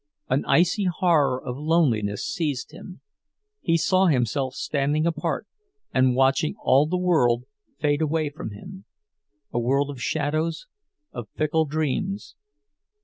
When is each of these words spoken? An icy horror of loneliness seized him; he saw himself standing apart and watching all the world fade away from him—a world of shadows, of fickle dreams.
An 0.29 0.43
icy 0.45 0.85
horror 0.85 1.39
of 1.39 1.59
loneliness 1.59 2.25
seized 2.25 2.71
him; 2.71 3.01
he 3.59 3.77
saw 3.77 4.07
himself 4.07 4.55
standing 4.55 5.05
apart 5.05 5.45
and 5.93 6.15
watching 6.15 6.55
all 6.63 6.87
the 6.87 6.97
world 6.97 7.43
fade 7.79 8.01
away 8.01 8.31
from 8.31 8.49
him—a 8.49 9.59
world 9.59 9.91
of 9.91 10.01
shadows, 10.01 10.65
of 11.11 11.29
fickle 11.35 11.65
dreams. 11.65 12.35